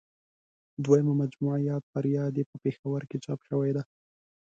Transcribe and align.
دویمه 0.83 1.13
مجموعه 1.21 1.59
یاد 1.69 1.83
فریاد 1.93 2.33
یې 2.39 2.43
په 2.51 2.57
پېښور 2.63 3.01
کې 3.09 3.17
چاپ 3.25 3.39
شوې 3.49 3.71
ده. 3.75 3.83